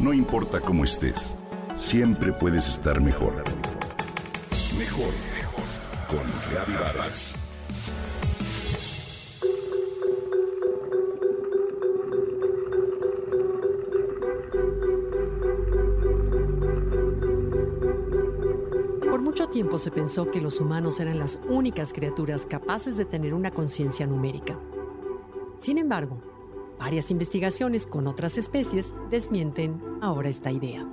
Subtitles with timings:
[0.00, 1.36] No importa cómo estés,
[1.76, 3.34] siempre puedes estar mejor.
[4.78, 5.64] Mejor, mejor.
[6.08, 7.34] Con Reavivadas.
[19.02, 23.34] Por mucho tiempo se pensó que los humanos eran las únicas criaturas capaces de tener
[23.34, 24.58] una conciencia numérica.
[25.58, 26.22] Sin embargo,
[26.80, 30.88] varias investigaciones con otras especies desmienten ahora esta idea.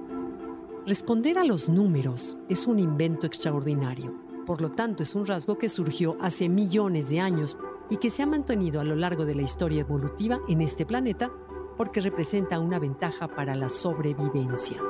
[0.85, 4.13] Responder a los números es un invento extraordinario,
[4.45, 7.57] por lo tanto es un rasgo que surgió hace millones de años
[7.89, 11.31] y que se ha mantenido a lo largo de la historia evolutiva en este planeta
[11.77, 14.81] porque representa una ventaja para la sobrevivencia.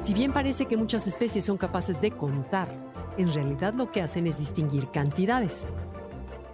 [0.00, 2.68] Si bien parece que muchas especies son capaces de contar,
[3.16, 5.68] en realidad lo que hacen es distinguir cantidades.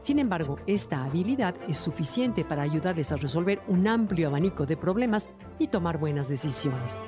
[0.00, 5.28] Sin embargo, esta habilidad es suficiente para ayudarles a resolver un amplio abanico de problemas
[5.58, 7.04] y tomar buenas decisiones.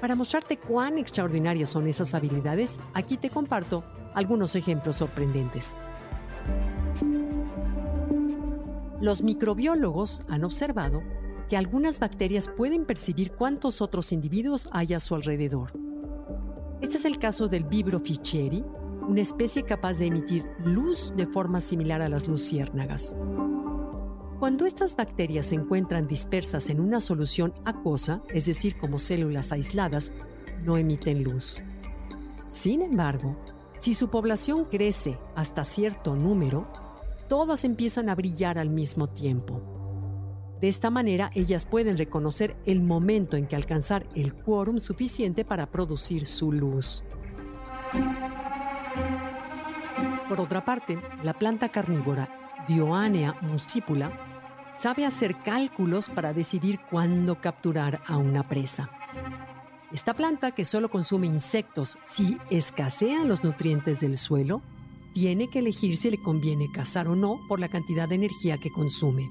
[0.00, 5.74] Para mostrarte cuán extraordinarias son esas habilidades, aquí te comparto algunos ejemplos sorprendentes.
[9.00, 11.02] Los microbiólogos han observado
[11.48, 15.72] que algunas bacterias pueden percibir cuántos otros individuos hay a su alrededor.
[16.80, 18.64] Este es el caso del Vibro ficheri,
[19.08, 23.14] una especie capaz de emitir luz de forma similar a las luciérnagas.
[24.38, 30.12] Cuando estas bacterias se encuentran dispersas en una solución acuosa, es decir, como células aisladas,
[30.62, 31.60] no emiten luz.
[32.50, 33.36] Sin embargo,
[33.78, 36.70] si su población crece hasta cierto número,
[37.28, 39.62] todas empiezan a brillar al mismo tiempo.
[40.60, 45.70] De esta manera, ellas pueden reconocer el momento en que alcanzar el quórum suficiente para
[45.70, 47.04] producir su luz.
[50.28, 52.28] Por otra parte, la planta carnívora
[52.68, 54.12] Dioanea muscipula
[54.74, 58.90] sabe hacer cálculos para decidir cuándo capturar a una presa.
[59.90, 64.60] Esta planta, que solo consume insectos si escasean los nutrientes del suelo,
[65.14, 68.70] tiene que elegir si le conviene cazar o no por la cantidad de energía que
[68.70, 69.30] consume.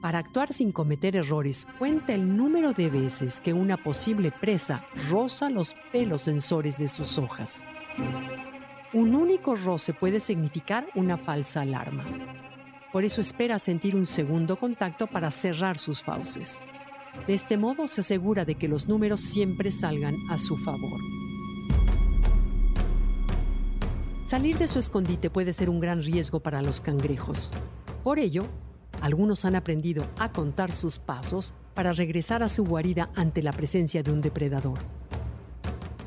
[0.00, 5.50] Para actuar sin cometer errores, cuenta el número de veces que una posible presa roza
[5.50, 7.64] los pelos sensores de sus hojas.
[8.94, 12.04] Un único roce puede significar una falsa alarma.
[12.92, 16.60] Por eso espera sentir un segundo contacto para cerrar sus fauces.
[17.26, 21.00] De este modo se asegura de que los números siempre salgan a su favor.
[24.22, 27.50] Salir de su escondite puede ser un gran riesgo para los cangrejos.
[28.04, 28.44] Por ello,
[29.00, 34.02] algunos han aprendido a contar sus pasos para regresar a su guarida ante la presencia
[34.02, 35.01] de un depredador.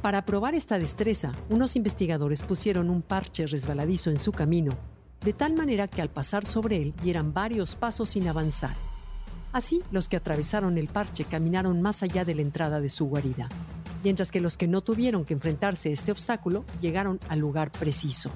[0.05, 4.77] Para probar esta destreza, unos investigadores pusieron un parche resbaladizo en su camino,
[5.21, 8.75] de tal manera que al pasar sobre él dieran varios pasos sin avanzar.
[9.51, 13.49] Así, los que atravesaron el parche caminaron más allá de la entrada de su guarida,
[14.03, 18.29] mientras que los que no tuvieron que enfrentarse a este obstáculo llegaron al lugar preciso.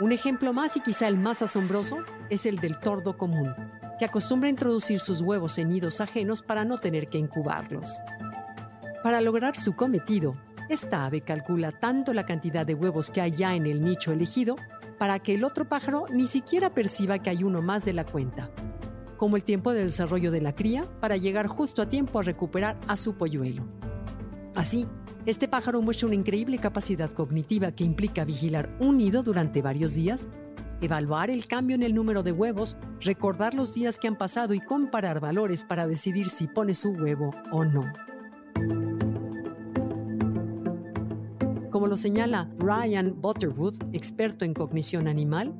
[0.00, 1.98] Un ejemplo más y quizá el más asombroso
[2.30, 3.54] es el del tordo común,
[3.98, 7.98] que acostumbra introducir sus huevos en nidos ajenos para no tener que incubarlos.
[9.04, 10.34] Para lograr su cometido,
[10.70, 14.56] esta ave calcula tanto la cantidad de huevos que hay ya en el nicho elegido
[14.98, 18.50] para que el otro pájaro ni siquiera perciba que hay uno más de la cuenta,
[19.18, 22.78] como el tiempo de desarrollo de la cría para llegar justo a tiempo a recuperar
[22.88, 23.66] a su polluelo.
[24.54, 24.86] Así,
[25.26, 30.28] este pájaro muestra una increíble capacidad cognitiva que implica vigilar un nido durante varios días,
[30.80, 34.60] evaluar el cambio en el número de huevos, recordar los días que han pasado y
[34.60, 37.84] comparar valores para decidir si pone su huevo o no.
[41.94, 45.54] Lo señala Ryan Butterwood, experto en cognición animal,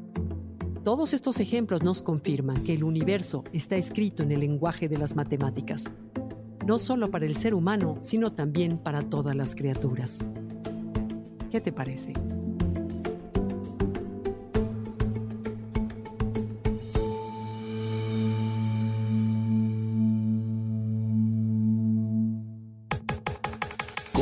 [0.83, 5.15] todos estos ejemplos nos confirman que el universo está escrito en el lenguaje de las
[5.15, 5.93] matemáticas
[6.67, 10.19] no solo para el ser humano, sino también para todas las criaturas.
[11.53, 12.15] ¿Qué te parece?